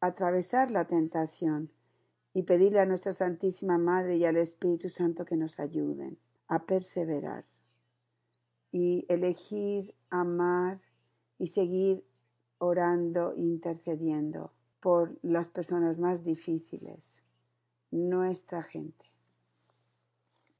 atravesar 0.00 0.70
la 0.70 0.86
tentación 0.86 1.70
y 2.32 2.44
pedirle 2.44 2.80
a 2.80 2.86
nuestra 2.86 3.12
Santísima 3.12 3.76
Madre 3.76 4.16
y 4.16 4.24
al 4.24 4.38
Espíritu 4.38 4.88
Santo 4.88 5.26
que 5.26 5.36
nos 5.36 5.60
ayuden 5.60 6.16
a 6.48 6.64
perseverar 6.64 7.44
y 8.72 9.04
elegir 9.10 9.94
amar 10.08 10.80
y 11.38 11.48
seguir 11.48 12.02
orando 12.56 13.34
e 13.34 13.40
intercediendo 13.40 14.54
por 14.80 15.18
las 15.20 15.48
personas 15.48 15.98
más 15.98 16.24
difíciles, 16.24 17.22
nuestra 17.90 18.62
gente. 18.62 19.15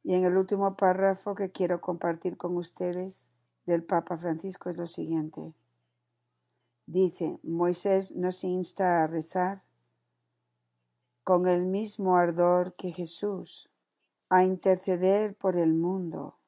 Y 0.07 0.15
en 0.15 0.25
el 0.25 0.37
último 0.37 0.77
párrafo 0.77 1.35
que 1.35 1.51
quiero 1.51 1.81
compartir 1.81 2.37
con 2.37 2.57
ustedes 2.57 3.29
del 3.65 3.83
Papa 3.83 4.17
Francisco 4.17 4.71
es 4.71 4.77
lo 4.77 4.87
siguiente. 4.87 5.53
Dice, 6.87 7.41
Moisés 7.43 8.15
nos 8.15 8.45
insta 8.45 9.03
a 9.03 9.09
rezar 9.09 9.65
con 11.25 11.49
el 11.49 11.67
mismo 11.67 12.17
ardor 12.17 12.77
que 12.77 12.93
Jesús, 12.93 13.69
a 14.29 14.45
interceder 14.45 15.35
por 15.35 15.57
el 15.57 15.75
mundo, 15.75 16.39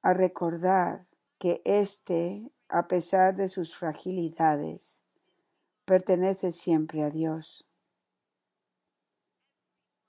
a 0.00 0.14
recordar 0.14 1.06
que 1.36 1.60
éste, 1.66 2.50
a 2.70 2.88
pesar 2.88 3.36
de 3.36 3.50
sus 3.50 3.76
fragilidades, 3.76 5.02
pertenece 5.84 6.52
siempre 6.52 7.02
a 7.02 7.10
Dios. 7.10 7.69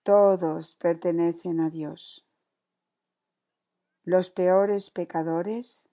Todos 0.03 0.75
pertenecen 0.75 1.59
a 1.59 1.69
Dios. 1.69 2.25
Los 4.03 4.31
peores 4.31 4.89
pecadores, 4.89 5.87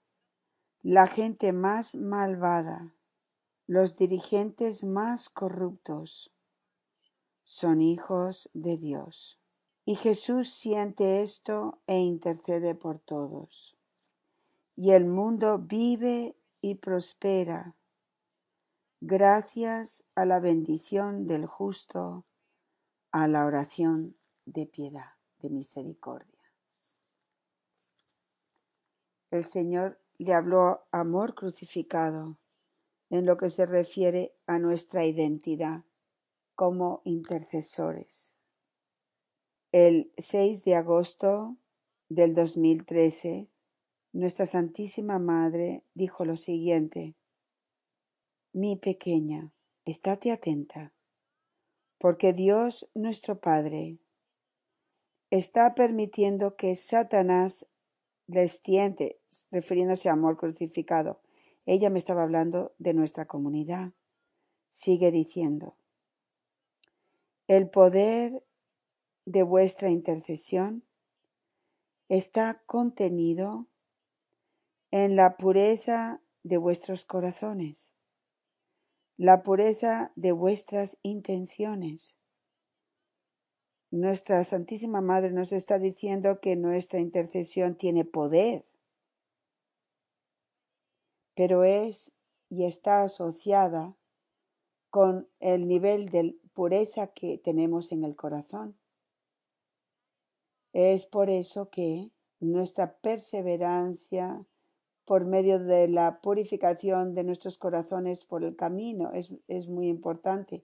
la 0.81 1.05
gente 1.05 1.53
más 1.53 1.93
malvada, 1.93 2.95
los 3.67 3.95
dirigentes 3.95 4.83
más 4.83 5.29
corruptos, 5.29 6.33
son 7.43 7.81
hijos 7.81 8.49
de 8.53 8.77
Dios. 8.77 9.39
Y 9.85 9.95
Jesús 9.95 10.49
siente 10.53 11.21
esto 11.21 11.79
e 11.85 11.99
intercede 11.99 12.73
por 12.75 12.99
todos. 12.99 13.77
Y 14.75 14.91
el 14.91 15.05
mundo 15.05 15.59
vive 15.59 16.35
y 16.61 16.75
prospera 16.75 17.75
gracias 19.01 20.03
a 20.15 20.25
la 20.25 20.39
bendición 20.39 21.25
del 21.25 21.45
justo, 21.45 22.25
a 23.11 23.27
la 23.27 23.45
oración 23.45 24.15
de 24.45 24.65
piedad, 24.65 25.13
de 25.39 25.49
misericordia. 25.49 26.39
El 29.31 29.43
Señor 29.43 29.99
le 30.17 30.33
habló 30.33 30.87
amor 30.91 31.35
crucificado 31.35 32.37
en 33.09 33.25
lo 33.25 33.37
que 33.37 33.49
se 33.49 33.65
refiere 33.65 34.35
a 34.47 34.59
nuestra 34.59 35.05
identidad 35.05 35.83
como 36.55 37.01
intercesores. 37.05 38.35
El 39.71 40.11
6 40.17 40.63
de 40.63 40.75
agosto 40.75 41.57
del 42.09 42.33
2013, 42.33 43.49
nuestra 44.13 44.45
Santísima 44.45 45.19
Madre 45.19 45.83
dijo 45.93 46.25
lo 46.25 46.37
siguiente, 46.37 47.15
Mi 48.51 48.75
pequeña, 48.75 49.53
estate 49.85 50.31
atenta, 50.31 50.91
porque 51.99 52.33
Dios 52.33 52.89
nuestro 52.95 53.39
Padre 53.39 53.99
está 55.29 55.75
permitiendo 55.75 56.55
que 56.55 56.75
Satanás 56.75 57.67
les 58.25 58.61
tiente, 58.61 59.19
refiriéndose 59.51 60.09
a 60.09 60.13
amor 60.13 60.37
crucificado. 60.37 61.21
Ella 61.65 61.89
me 61.89 61.99
estaba 61.99 62.23
hablando 62.23 62.73
de 62.79 62.93
nuestra 62.93 63.25
comunidad. 63.25 63.91
Sigue 64.69 65.11
diciendo, 65.11 65.75
el 67.47 67.69
poder 67.69 68.43
de 69.25 69.43
vuestra 69.43 69.89
intercesión 69.89 70.83
está 72.07 72.61
contenido 72.65 73.67
en 74.91 75.15
la 75.15 75.37
pureza 75.37 76.21
de 76.43 76.57
vuestros 76.57 77.05
corazones, 77.05 77.93
la 79.19 79.43
pureza 79.43 80.13
de 80.15 80.31
vuestras 80.31 80.97
intenciones. 81.03 82.15
Nuestra 83.91 84.45
Santísima 84.45 85.01
Madre 85.01 85.31
nos 85.31 85.51
está 85.51 85.77
diciendo 85.77 86.39
que 86.39 86.55
nuestra 86.55 87.01
intercesión 87.01 87.75
tiene 87.75 88.05
poder, 88.05 88.63
pero 91.35 91.65
es 91.65 92.13
y 92.49 92.63
está 92.63 93.03
asociada 93.03 93.97
con 94.89 95.27
el 95.41 95.67
nivel 95.67 96.07
de 96.07 96.37
pureza 96.53 97.07
que 97.07 97.37
tenemos 97.39 97.91
en 97.91 98.05
el 98.05 98.15
corazón. 98.15 98.79
Es 100.71 101.05
por 101.05 101.29
eso 101.29 101.69
que 101.69 102.09
nuestra 102.39 102.95
perseverancia 102.99 104.45
por 105.09 105.25
medio 105.25 105.57
de 105.57 105.87
la 105.87 106.21
purificación 106.21 107.15
de 107.15 107.23
nuestros 107.23 107.57
corazones 107.57 108.25
por 108.25 108.43
el 108.43 108.55
camino 108.55 109.11
es, 109.11 109.33
es 109.47 109.67
muy 109.67 109.87
importante. 109.87 110.61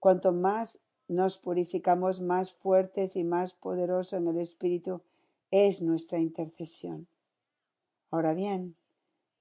Cuanto 0.00 0.32
más 0.32 0.78
nos 1.08 1.36
purificamos, 1.36 2.22
más 2.22 2.54
fuertes 2.54 3.16
y 3.16 3.22
más 3.22 3.52
poderoso 3.52 4.16
en 4.16 4.28
el 4.28 4.38
Espíritu 4.38 5.02
es 5.50 5.82
nuestra 5.82 6.18
intercesión. 6.20 7.06
Ahora 8.10 8.32
bien, 8.32 8.76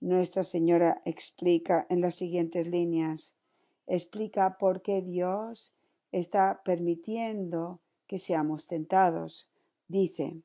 Nuestra 0.01 0.43
Señora 0.43 1.01
explica 1.05 1.85
en 1.87 2.01
las 2.01 2.15
siguientes 2.15 2.67
líneas 2.67 3.33
explica 3.87 4.57
por 4.57 4.81
qué 4.81 5.01
Dios 5.01 5.71
está 6.11 6.61
permitiendo 6.65 7.79
que 8.05 8.19
seamos 8.19 8.67
tentados. 8.67 9.47
Dice, 9.87 10.41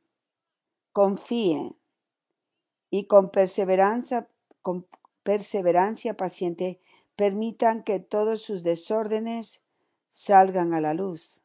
confíe 0.93 1.75
y 2.91 3.07
con 3.07 3.31
perseverancia, 3.31 4.29
con 4.63 4.87
perseverancia 5.23 6.17
paciente 6.17 6.81
permitan 7.17 7.83
que 7.83 7.99
todos 7.99 8.43
sus 8.43 8.63
desórdenes 8.63 9.63
salgan 10.09 10.75
a 10.75 10.81
la 10.81 10.95
luz. 10.95 11.43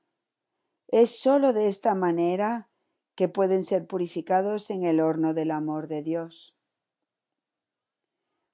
Es 0.87 1.19
sólo 1.19 1.53
de 1.53 1.67
esta 1.67 1.95
manera 1.95 2.69
que 3.15 3.29
pueden 3.29 3.63
ser 3.63 3.87
purificados 3.87 4.69
en 4.69 4.83
el 4.83 4.99
horno 4.99 5.33
del 5.33 5.51
amor 5.51 5.87
de 5.87 6.01
Dios. 6.01 6.55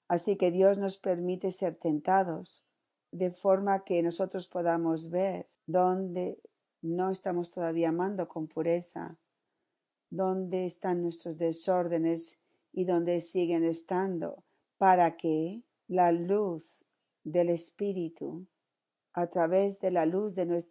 Así 0.08 0.38
que 0.38 0.52
Dios 0.52 0.78
nos 0.78 0.97
permite 0.97 1.52
ser 1.52 1.76
tentados 1.76 2.63
de 3.12 3.32
forma 3.32 3.84
que 3.84 4.02
nosotros 4.04 4.47
podamos 4.47 5.10
ver 5.10 5.47
dónde 5.65 6.39
no 6.82 7.10
estamos 7.10 7.50
todavía 7.50 7.89
amando 7.89 8.28
con 8.28 8.47
pureza, 8.47 9.17
dónde 10.10 10.65
están 10.65 11.02
nuestros 11.02 11.38
desórdenes 11.38 12.39
y 12.78 12.86
dónde 12.86 13.22
siguen 13.22 13.63
estando, 13.63 14.44
para 14.78 15.18
que 15.18 15.63
la 15.88 16.12
luz 16.12 16.86
del 17.24 17.50
Espíritu, 17.50 18.46
a 19.13 19.26
través 19.32 19.80
de 19.80 19.90
la 19.90 20.06
luz 20.06 20.36
de, 20.36 20.63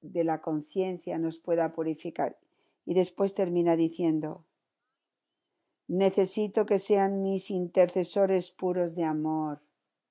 de 0.00 0.24
la 0.24 0.40
conciencia, 0.40 1.18
nos 1.18 1.38
pueda 1.38 1.74
purificar. 1.74 2.38
Y 2.86 2.94
después 2.94 3.34
termina 3.34 3.76
diciendo, 3.76 4.46
necesito 5.88 6.64
que 6.64 6.78
sean 6.78 7.20
mis 7.20 7.50
intercesores 7.50 8.50
puros 8.50 8.94
de 8.94 9.04
amor 9.04 9.60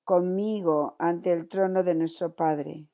conmigo 0.04 0.94
ante 1.00 1.32
el 1.32 1.48
trono 1.48 1.82
de 1.82 1.96
nuestro 1.96 2.36
Padre. 2.36 2.86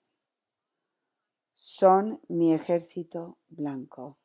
Son 1.52 2.22
mi 2.28 2.54
ejército 2.54 3.36
blanco. 3.48 4.16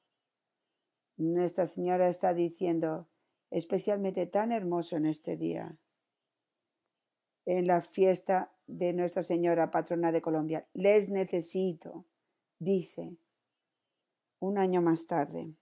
Nuestra 1.17 1.65
Señora 1.65 2.07
está 2.07 2.33
diciendo, 2.33 3.10
especialmente 3.51 4.25
tan 4.25 4.51
hermoso 4.51 4.95
en 4.95 5.05
este 5.05 5.37
día, 5.37 5.77
en 7.45 7.67
la 7.67 7.81
fiesta 7.81 8.51
de 8.67 8.93
Nuestra 8.93 9.23
Señora, 9.23 9.71
patrona 9.71 10.11
de 10.11 10.21
Colombia. 10.21 10.65
Les 10.73 11.09
necesito, 11.09 12.05
dice, 12.59 13.15
un 14.39 14.57
año 14.57 14.81
más 14.81 15.05
tarde, 15.05 15.53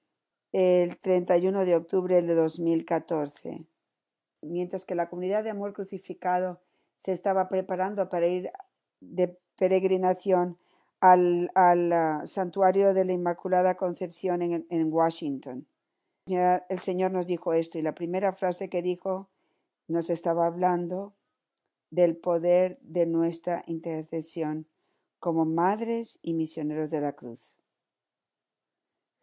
el 0.51 0.97
31 0.99 1.65
de 1.65 1.75
octubre 1.75 2.21
de 2.21 2.35
2014, 2.35 3.65
mientras 4.41 4.85
que 4.85 4.95
la 4.95 5.09
comunidad 5.09 5.43
de 5.43 5.49
amor 5.49 5.73
crucificado 5.73 6.61
se 6.95 7.11
estaba 7.11 7.49
preparando 7.49 8.07
para 8.09 8.27
ir 8.27 8.51
de 8.99 9.37
peregrinación 9.57 10.57
al, 10.99 11.49
ah, 11.55 12.21
santuario 12.25 12.93
de 12.93 13.05
la 13.05 13.13
Inmaculada 13.13 13.75
Concepción 13.75 14.41
en, 14.41 14.65
en 14.69 14.93
Washington. 14.93 15.65
El 16.29 16.79
Señor 16.79 17.11
nos 17.11 17.25
dijo 17.25 17.53
esto 17.53 17.79
y 17.79 17.81
la 17.81 17.95
primera 17.95 18.33
frase 18.33 18.69
que 18.69 18.81
dijo 18.81 19.29
nos 19.87 20.09
estaba 20.09 20.45
hablando 20.45 21.15
del 21.89 22.15
poder 22.15 22.77
de 22.81 23.07
nuestra 23.07 23.63
intercesión 23.65 24.67
como 25.19 25.45
madres 25.45 26.19
y 26.21 26.33
misioneros 26.33 26.91
de 26.91 27.01
la 27.01 27.13
cruz. 27.13 27.55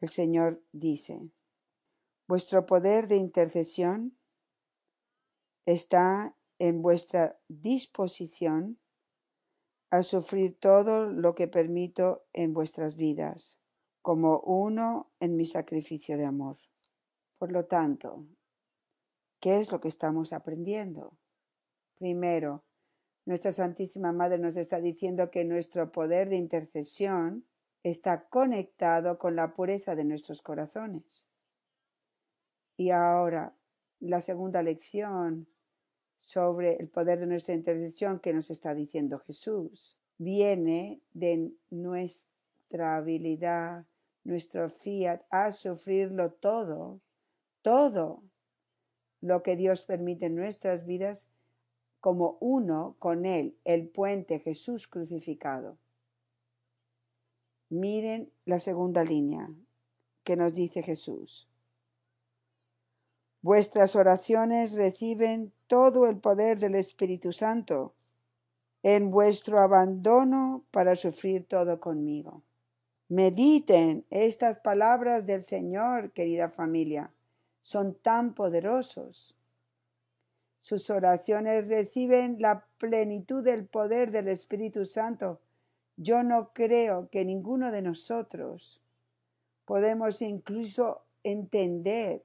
El 0.00 0.08
Señor 0.08 0.62
dice, 0.72 1.30
vuestro 2.26 2.66
poder 2.66 3.06
de 3.06 3.16
intercesión 3.16 4.18
está 5.64 6.36
en 6.58 6.82
vuestra 6.82 7.38
disposición 7.48 8.78
a 9.90 10.02
sufrir 10.02 10.58
todo 10.58 11.06
lo 11.06 11.34
que 11.34 11.46
permito 11.46 12.24
en 12.32 12.52
vuestras 12.52 12.96
vidas, 12.96 13.58
como 14.02 14.40
uno 14.40 15.10
en 15.20 15.36
mi 15.36 15.46
sacrificio 15.46 16.16
de 16.16 16.24
amor. 16.24 16.58
Por 17.38 17.52
lo 17.52 17.66
tanto, 17.66 18.26
¿qué 19.40 19.60
es 19.60 19.70
lo 19.70 19.80
que 19.80 19.88
estamos 19.88 20.32
aprendiendo? 20.32 21.16
Primero, 21.98 22.64
nuestra 23.24 23.52
Santísima 23.52 24.12
Madre 24.12 24.38
nos 24.38 24.56
está 24.56 24.80
diciendo 24.80 25.30
que 25.30 25.44
nuestro 25.44 25.90
poder 25.92 26.28
de 26.28 26.36
intercesión 26.36 27.44
está 27.82 28.28
conectado 28.28 29.18
con 29.18 29.36
la 29.36 29.54
pureza 29.54 29.94
de 29.94 30.04
nuestros 30.04 30.42
corazones. 30.42 31.26
Y 32.76 32.90
ahora, 32.90 33.54
la 34.00 34.20
segunda 34.20 34.62
lección 34.62 35.48
sobre 36.18 36.76
el 36.76 36.88
poder 36.88 37.20
de 37.20 37.26
nuestra 37.26 37.54
intercesión 37.54 38.18
que 38.18 38.32
nos 38.32 38.50
está 38.50 38.74
diciendo 38.74 39.18
Jesús. 39.20 39.98
Viene 40.18 41.00
de 41.12 41.52
nuestra 41.70 42.96
habilidad, 42.96 43.86
nuestro 44.24 44.68
fiat 44.70 45.22
a 45.30 45.52
sufrirlo 45.52 46.32
todo, 46.32 47.00
todo 47.66 48.22
lo 49.20 49.42
que 49.42 49.56
Dios 49.56 49.82
permite 49.82 50.26
en 50.26 50.36
nuestras 50.36 50.86
vidas 50.86 51.26
como 51.98 52.38
uno 52.38 52.94
con 53.00 53.26
Él, 53.26 53.58
el 53.64 53.88
puente 53.88 54.38
Jesús 54.38 54.86
crucificado. 54.86 55.76
Miren 57.68 58.30
la 58.44 58.60
segunda 58.60 59.02
línea 59.02 59.50
que 60.22 60.36
nos 60.36 60.54
dice 60.54 60.84
Jesús. 60.84 61.48
Vuestras 63.42 63.96
oraciones 63.96 64.74
reciben 64.74 65.52
todo 65.66 66.06
el 66.06 66.18
poder 66.18 66.60
del 66.60 66.76
Espíritu 66.76 67.32
Santo 67.32 67.96
en 68.84 69.10
vuestro 69.10 69.58
abandono 69.58 70.64
para 70.70 70.94
sufrir 70.94 71.48
todo 71.48 71.80
conmigo. 71.80 72.44
Mediten 73.08 74.06
estas 74.10 74.58
palabras 74.58 75.26
del 75.26 75.42
Señor, 75.42 76.12
querida 76.12 76.48
familia. 76.48 77.10
Son 77.66 77.94
tan 77.94 78.32
poderosos. 78.32 79.34
Sus 80.60 80.88
oraciones 80.88 81.66
reciben 81.66 82.36
la 82.38 82.64
plenitud 82.78 83.42
del 83.42 83.66
poder 83.66 84.12
del 84.12 84.28
Espíritu 84.28 84.84
Santo. 84.86 85.40
Yo 85.96 86.22
no 86.22 86.52
creo 86.52 87.08
que 87.10 87.24
ninguno 87.24 87.72
de 87.72 87.82
nosotros 87.82 88.80
podemos 89.64 90.22
incluso 90.22 91.02
entender 91.24 92.22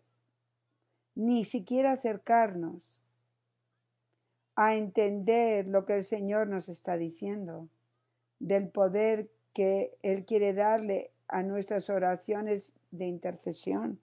ni 1.16 1.44
siquiera 1.44 1.94
acercarnos 1.94 3.02
a 4.56 4.76
entender 4.76 5.66
lo 5.66 5.88
que 5.88 5.96
el 5.96 6.04
Señor 6.04 6.50
nos 6.50 6.70
está 6.70 6.98
diciendo, 6.98 7.68
del 8.38 8.70
poder 8.70 9.32
que 9.54 9.98
Él 10.04 10.24
quiere 10.24 10.54
darle 10.54 11.10
a 11.28 11.42
nuestras 11.42 11.90
oraciones 11.90 12.74
de 12.92 13.08
intercesión. 13.08 14.00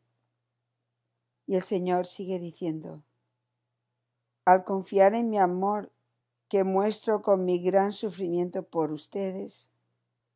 Y 1.48 1.56
el 1.56 1.62
Señor 1.62 2.06
sigue 2.06 2.38
diciendo, 2.38 3.02
al 4.44 4.64
confiar 4.64 5.14
en 5.14 5.30
mi 5.30 5.38
amor 5.38 5.90
que 6.48 6.62
muestro 6.62 7.22
con 7.22 7.46
mi 7.46 7.62
gran 7.62 7.92
sufrimiento 7.92 8.64
por 8.64 8.92
ustedes, 8.92 9.70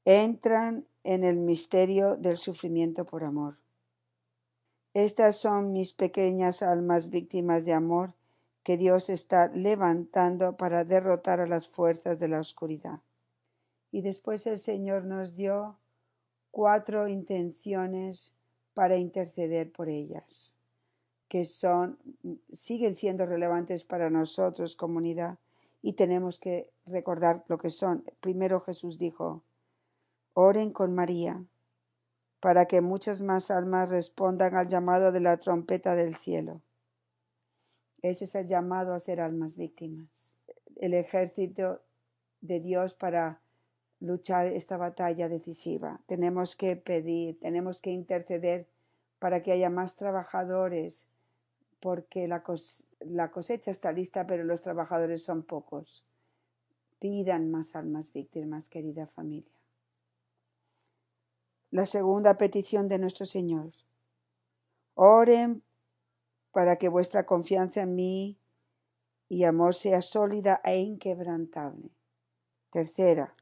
entran 0.07 0.87
en 1.05 1.23
el 1.23 1.37
misterio 1.37 2.17
del 2.17 2.39
sufrimiento 2.39 3.05
por 3.05 3.25
amor. 3.25 3.59
Estas 4.95 5.37
son 5.37 5.73
mis 5.73 5.93
pequeñas 5.93 6.63
almas 6.63 7.11
víctimas 7.11 7.67
de 7.67 7.75
amor 7.75 8.15
que 8.63 8.79
Dios 8.79 9.11
está 9.11 9.49
levantando 9.49 10.57
para 10.57 10.85
derrotar 10.85 11.41
a 11.41 11.47
las 11.47 11.69
fuerzas 11.69 12.19
de 12.21 12.29
la 12.29 12.41
oscuridad. 12.41 13.01
Y 13.91 14.01
después 14.01 14.47
el 14.47 14.59
Señor 14.59 15.05
nos 15.05 15.35
dio 15.35 15.77
cuatro 16.51 17.07
intenciones 17.07 18.33
para 18.73 18.97
interceder 18.97 19.71
por 19.71 19.91
ellas, 19.91 20.55
que 21.33 21.47
son 21.47 21.99
siguen 22.53 22.95
siendo 22.95 23.25
relevantes 23.25 23.85
para 23.85 24.11
nosotros 24.11 24.77
comunidad 24.77 25.39
y 25.81 25.95
tenemos 25.95 26.39
que 26.39 26.71
recordar 26.85 27.43
lo 27.49 27.57
que 27.57 27.71
son. 27.71 28.05
Primero 28.21 28.61
Jesús 28.61 28.99
dijo, 28.99 29.43
oren 30.35 30.73
con 30.73 30.95
María, 30.95 31.43
para 32.39 32.67
que 32.67 32.83
muchas 32.83 33.23
más 33.23 33.51
almas 33.51 33.89
respondan 33.89 34.55
al 34.57 34.69
llamado 34.69 35.11
de 35.11 35.21
la 35.21 35.39
trompeta 35.39 35.95
del 35.95 36.17
cielo. 36.17 36.61
Ese 38.03 38.27
es 38.27 38.35
el 38.35 38.47
llamado 38.47 38.93
a 38.93 39.01
ser 39.01 39.19
almas 39.19 39.57
víctimas. 39.57 40.35
El 40.77 40.93
ejército 40.93 41.81
de 42.43 42.61
Dios 42.61 42.93
para 42.93 43.41
luchar 44.01 44.49
esta 44.49 44.77
batalla 44.77 45.31
decisiva. 45.31 45.99
Tenemos 46.05 46.57
que 46.57 46.77
pedir, 46.77 47.41
tenemos 47.41 47.81
que 47.81 47.91
interceder 47.91 48.69
para 49.19 49.43
que 49.43 49.53
haya 49.53 49.71
más 49.71 49.97
trabajadores, 49.97 51.09
porque 51.83 52.27
la, 52.27 52.43
la 53.01 53.31
cosecha 53.31 53.71
está 53.71 53.93
lista, 53.93 54.27
pero 54.27 54.45
los 54.45 54.63
trabajadores 54.63 55.23
son 55.23 55.43
pocos. 55.43 56.07
Pidan 56.99 57.51
más 57.51 57.77
almas 57.77 58.11
víctimas, 58.11 58.71
querida 58.71 59.07
familia 59.07 59.53
la 61.73 61.87
segunda 61.87 62.37
petición 62.37 62.87
de 62.87 62.99
nuestro 62.99 63.25
Señor. 63.25 63.73
Oren 64.95 65.65
para 66.53 66.77
que 66.77 66.91
vuestra 66.91 67.25
confianza 67.25 67.81
en 67.81 67.95
mí 67.95 68.39
y 69.31 69.45
amor 69.45 69.75
sea 69.75 70.03
sólida 70.03 70.61
e 70.65 70.81
inquebrantable. 70.81 71.89
Tercera, 72.71 73.35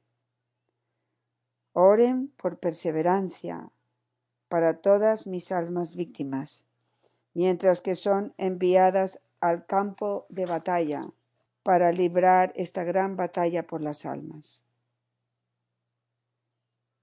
oren 1.73 2.29
por 2.37 2.61
perseverancia 2.61 3.73
para 4.49 4.81
todas 4.81 5.27
mis 5.27 5.51
almas 5.51 5.97
víctimas, 5.97 6.65
mientras 7.35 7.81
que 7.83 7.95
son 7.95 8.35
enviadas 8.37 9.21
al 9.41 9.67
campo 9.67 10.27
de 10.29 10.47
batalla 10.47 11.03
para 11.63 11.93
librar 11.93 12.53
esta 12.57 12.85
gran 12.85 13.17
batalla 13.17 13.67
por 13.67 13.81
las 13.83 14.07
almas 14.07 14.65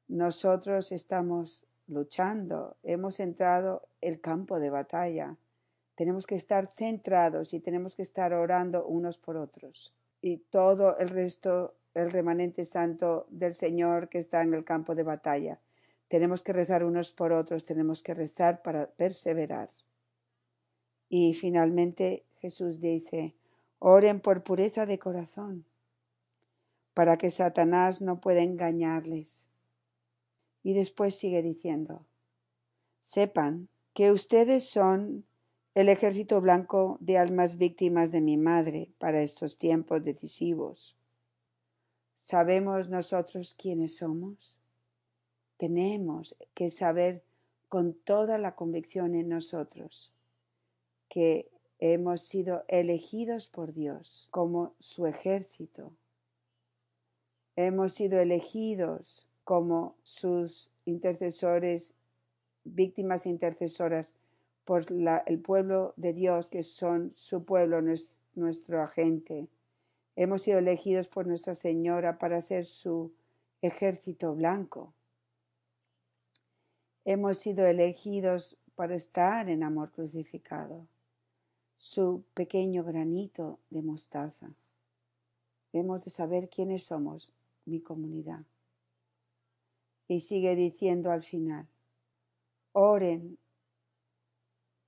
nosotros 0.08 0.92
estamos 0.92 1.66
luchando, 1.88 2.78
hemos 2.84 3.20
entrado 3.20 3.88
el 4.02 4.22
campo 4.22 4.60
de 4.60 4.70
batalla. 4.70 5.38
Tenemos 5.96 6.28
que 6.28 6.36
estar 6.36 6.68
centrados 6.68 7.54
y 7.54 7.60
tenemos 7.60 7.96
que 7.96 8.04
estar 8.04 8.34
orando 8.34 8.86
unos 8.86 9.18
por 9.18 9.38
otros. 9.38 9.94
Y 10.22 10.38
todo 10.38 10.98
el 10.98 11.10
resto, 11.10 11.76
el 11.94 12.12
remanente 12.12 12.64
santo 12.66 13.28
del 13.30 13.54
Señor 13.54 14.10
que 14.10 14.20
está 14.20 14.42
en 14.42 14.54
el 14.54 14.64
campo 14.64 14.96
de 14.96 15.04
batalla. 15.04 15.60
Tenemos 16.08 16.42
que 16.42 16.54
rezar 16.54 16.84
unos 16.84 17.12
por 17.12 17.34
otros, 17.34 17.66
tenemos 17.66 18.02
que 18.02 18.14
rezar 18.14 18.62
para 18.62 18.88
perseverar. 18.88 19.70
Y 21.10 21.34
finalmente 21.34 22.26
Jesús 22.40 22.82
dice, 22.82 23.36
oren 23.80 24.20
por 24.20 24.44
pureza 24.44 24.86
de 24.86 25.00
corazón, 25.00 25.66
para 26.94 27.18
que 27.18 27.32
Satanás 27.32 28.02
no 28.02 28.20
pueda 28.20 28.42
engañarles 28.42 29.48
y 30.64 30.74
después 30.74 31.16
sigue 31.16 31.42
diciendo, 31.42 32.06
sepan 33.00 33.70
que 33.94 34.12
ustedes 34.12 34.70
son 34.70 35.26
el 35.76 35.90
ejército 35.90 36.42
blanco 36.42 36.98
de 37.00 37.18
almas 37.18 37.58
víctimas 37.58 38.12
de 38.12 38.22
mi 38.22 38.36
madre 38.36 38.92
para 38.98 39.22
estos 39.22 39.58
tiempos 39.60 40.04
decisivos. 40.04 40.98
¿Sabemos 42.16 42.90
nosotros 42.90 43.54
quiénes 43.54 43.98
somos? 43.98 44.60
Tenemos 45.56 46.36
que 46.54 46.70
saber 46.70 47.24
con 47.70 47.94
toda 47.94 48.38
la 48.38 48.56
convicción 48.56 49.16
en 49.16 49.30
nosotros 49.30 50.12
que 51.10 51.50
hemos 51.80 52.22
sido 52.22 52.64
elegidos 52.68 53.48
por 53.48 53.74
Dios 53.74 54.28
como 54.32 54.74
su 54.80 55.06
ejército. 55.06 55.94
Hemos 57.56 57.94
sido 57.94 58.20
elegidos 58.20 59.28
como 59.44 59.96
sus 60.04 60.70
intercesores, 60.86 61.94
víctimas 62.64 63.26
intercesoras 63.26 64.16
por 64.66 64.86
el 65.26 65.40
pueblo 65.40 65.94
de 65.96 66.14
Dios, 66.14 66.50
que 66.50 66.62
son 66.64 67.14
su 67.16 67.46
pueblo, 67.46 67.82
nuestro 68.36 68.82
agente. 68.82 69.48
Hemos 70.16 70.42
sido 70.42 70.60
elegidos 70.60 71.08
por 71.08 71.26
Nuestra 71.26 71.54
Señora 71.54 72.18
para 72.18 72.42
ser 72.42 72.66
su 72.66 73.14
ejército 73.62 74.36
blanco. 74.36 74.94
Hemos 77.06 77.38
sido 77.38 77.66
elegidos 77.66 78.58
para 78.76 78.96
estar 78.96 79.50
en 79.50 79.64
amor 79.64 79.92
crucificado, 79.92 80.86
su 81.78 82.24
pequeño 82.34 82.84
granito 82.84 83.60
de 83.70 83.82
mostaza. 83.82 84.52
Hemos 85.74 86.04
de 86.06 86.12
saber 86.12 86.50
quiénes 86.50 86.86
somos, 86.86 87.32
mi 87.66 87.80
comunidad. 87.80 88.46
Y 90.08 90.22
sigue 90.22 90.56
diciendo 90.56 91.12
al 91.12 91.24
final, 91.24 91.68
oren, 92.72 93.38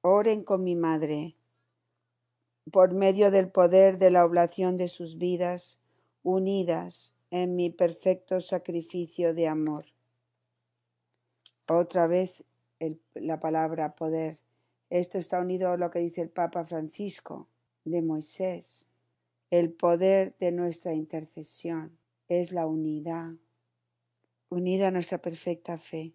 oren 0.01 0.43
con 0.43 0.63
mi 0.63 0.75
madre, 0.75 1.35
por 2.71 2.93
medio 2.93 3.31
del 3.31 3.49
poder 3.49 3.97
de 3.97 4.11
la 4.11 4.25
oblación 4.25 4.77
de 4.77 4.87
sus 4.87 5.17
vidas, 5.17 5.77
unidas 6.23 7.13
en 7.31 7.55
mi 7.55 7.69
perfecto 7.69 8.41
sacrificio 8.41 9.33
de 9.33 9.47
amor. 9.47 9.85
Otra 11.67 12.07
vez 12.07 12.43
la 13.13 13.39
palabra 13.39 13.95
poder. 13.95 14.39
Esto 14.89 15.17
está 15.17 15.39
unido 15.39 15.71
a 15.71 15.77
lo 15.77 15.91
que 15.91 15.99
dice 15.99 16.21
el 16.21 16.29
Papa 16.29 16.65
Francisco 16.65 17.47
de 17.85 18.01
Moisés. 18.01 18.87
El 19.51 19.71
poder 19.71 20.35
de 20.39 20.51
nuestra 20.51 20.93
intercesión 20.93 21.97
es 22.27 22.51
la 22.51 22.67
unidad 22.67 23.33
unida 24.49 24.87
a 24.87 24.91
nuestra 24.91 25.19
perfecta 25.19 25.77
fe, 25.77 26.13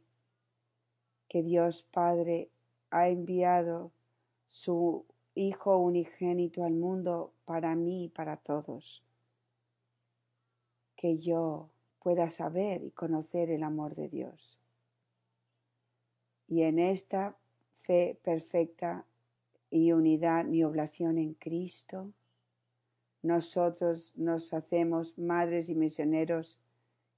que 1.28 1.42
Dios 1.42 1.84
Padre 1.84 2.50
ha 2.90 3.08
enviado 3.08 3.92
su 4.48 5.06
Hijo 5.36 5.78
unigénito 5.78 6.62
al 6.62 6.74
mundo 6.74 7.32
para 7.44 7.74
mí 7.74 8.04
y 8.04 8.08
para 8.08 8.36
todos. 8.36 9.02
Que 10.94 11.18
yo 11.18 11.70
pueda 11.98 12.30
saber 12.30 12.84
y 12.84 12.92
conocer 12.92 13.50
el 13.50 13.64
amor 13.64 13.96
de 13.96 14.08
Dios. 14.08 14.60
Y 16.46 16.62
en 16.62 16.78
esta 16.78 17.36
fe 17.84 18.18
perfecta 18.22 19.06
y 19.70 19.92
unidad, 19.92 20.46
mi 20.46 20.64
oblación 20.64 21.18
en 21.18 21.34
Cristo, 21.34 22.12
nosotros 23.22 24.12
nos 24.16 24.52
hacemos 24.52 25.18
madres 25.18 25.68
y 25.68 25.74
misioneros 25.74 26.58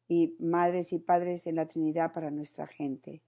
y 0.08 0.34
madres 0.38 0.92
y 0.92 0.98
padres 0.98 1.46
en 1.46 1.56
la 1.56 1.66
Trinidad 1.66 2.12
para 2.12 2.30
nuestra 2.30 2.66
gente. 2.66 3.22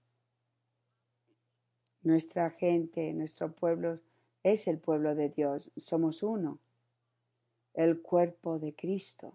Nuestra 2.01 2.49
gente, 2.51 3.13
nuestro 3.13 3.53
pueblo 3.53 3.99
es 4.43 4.67
el 4.67 4.79
pueblo 4.79 5.15
de 5.15 5.29
Dios, 5.29 5.71
somos 5.77 6.23
uno, 6.23 6.59
el 7.73 8.01
cuerpo 8.01 8.59
de 8.59 8.73
Cristo. 8.73 9.33